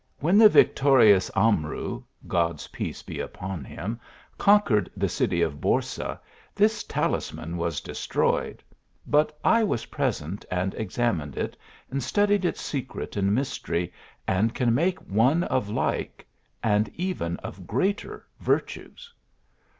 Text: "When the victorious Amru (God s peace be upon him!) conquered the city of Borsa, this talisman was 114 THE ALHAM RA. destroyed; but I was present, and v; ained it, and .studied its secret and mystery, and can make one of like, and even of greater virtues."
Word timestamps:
"When 0.25 0.39
the 0.39 0.49
victorious 0.49 1.29
Amru 1.35 2.01
(God 2.27 2.55
s 2.55 2.65
peace 2.65 3.03
be 3.03 3.19
upon 3.19 3.63
him!) 3.63 3.99
conquered 4.39 4.89
the 4.97 5.07
city 5.07 5.43
of 5.43 5.61
Borsa, 5.61 6.19
this 6.55 6.83
talisman 6.83 7.55
was 7.55 7.79
114 7.83 7.83
THE 7.83 8.25
ALHAM 8.25 8.39
RA. 8.39 8.41
destroyed; 8.41 8.63
but 9.05 9.39
I 9.43 9.63
was 9.63 9.85
present, 9.85 10.43
and 10.49 10.73
v; 10.73 10.85
ained 11.03 11.37
it, 11.37 11.55
and 11.91 12.01
.studied 12.01 12.45
its 12.45 12.61
secret 12.61 13.15
and 13.15 13.35
mystery, 13.35 13.93
and 14.27 14.55
can 14.55 14.73
make 14.73 14.97
one 15.01 15.43
of 15.43 15.69
like, 15.69 16.25
and 16.63 16.89
even 16.95 17.37
of 17.37 17.67
greater 17.67 18.25
virtues." 18.39 19.13